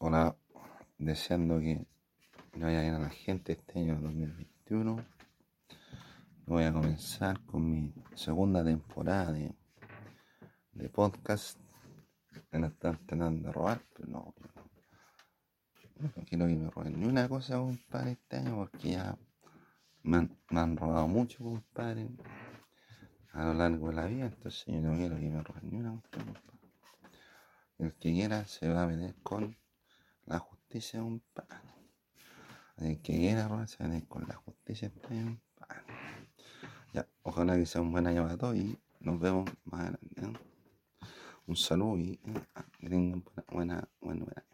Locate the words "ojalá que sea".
37.22-37.80